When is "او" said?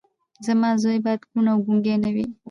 1.51-1.57